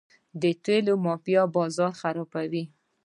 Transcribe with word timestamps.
د 0.41 0.43
تیلو 0.63 0.93
مافیا 1.05 1.41
بازار 1.55 1.91
خرابوي. 2.01 2.63